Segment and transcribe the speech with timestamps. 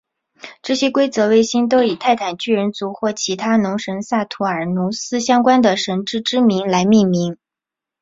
[0.63, 7.37] 这些规则卫星都以泰坦巨人族或其他与农神萨图尔努斯相关的神只之名来命名。